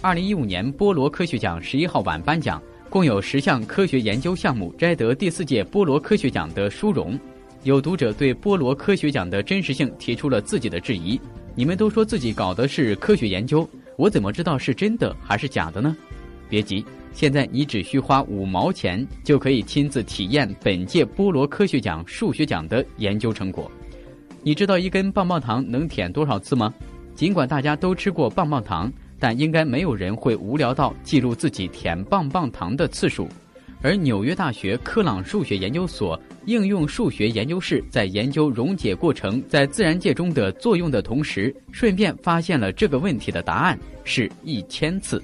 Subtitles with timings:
[0.00, 7.18] 二零一五年波罗科学奖十一号晚颁奖，共有十项科学研究项目摘得第四届波罗科学奖的殊荣。
[7.64, 11.20] 有读者对波罗科学奖的真实性提出了自己的质疑：
[11.56, 15.96] 你们都说自己搞的是科学研究，我怎么知道是真的还是假的呢？
[16.48, 23.68] 别急，现在你只需花五毛钱就可以亲自体验本届波罗科学奖数学奖的研究成果。
[24.44, 26.72] 你知道一根棒棒糖能舔多少次吗？
[27.16, 33.28] 尽管大家都吃过棒棒糖，但应该没有人会无聊到记录自己舔棒棒糖的次数。
[33.80, 45.22] 而纽约大学科朗数学研究所应用数学研究室在研究溶解过程在自然界中的作用的同时，顺便发现了这个问题的答案是一千次。